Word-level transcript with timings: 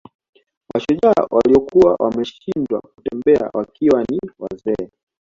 Mashujaa 0.73 1.27
waliokuwa 1.31 1.95
wameshindwa 1.99 2.81
kutembea 2.81 3.49
wakiwa 3.53 4.03
ni 4.11 4.19
wazee 4.39 4.89